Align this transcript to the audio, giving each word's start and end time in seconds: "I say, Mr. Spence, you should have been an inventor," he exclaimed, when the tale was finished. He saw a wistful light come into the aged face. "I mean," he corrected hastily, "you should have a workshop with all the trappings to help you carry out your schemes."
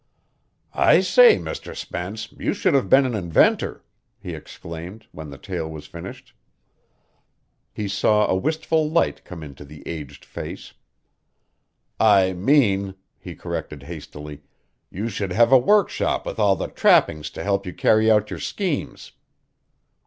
"I 0.73 1.01
say, 1.01 1.37
Mr. 1.37 1.75
Spence, 1.77 2.31
you 2.31 2.55
should 2.55 2.73
have 2.73 2.89
been 2.89 3.05
an 3.05 3.13
inventor," 3.13 3.83
he 4.19 4.33
exclaimed, 4.33 5.05
when 5.11 5.29
the 5.29 5.37
tale 5.37 5.69
was 5.69 5.85
finished. 5.85 6.33
He 7.71 7.87
saw 7.87 8.25
a 8.27 8.35
wistful 8.35 8.89
light 8.89 9.23
come 9.23 9.43
into 9.43 9.63
the 9.63 9.87
aged 9.87 10.25
face. 10.25 10.73
"I 11.99 12.33
mean," 12.33 12.95
he 13.19 13.35
corrected 13.35 13.83
hastily, 13.83 14.41
"you 14.89 15.07
should 15.07 15.33
have 15.33 15.51
a 15.51 15.59
workshop 15.59 16.25
with 16.25 16.39
all 16.39 16.55
the 16.55 16.67
trappings 16.67 17.29
to 17.29 17.43
help 17.43 17.67
you 17.67 17.71
carry 17.75 18.09
out 18.09 18.31
your 18.31 18.39
schemes." 18.39 19.11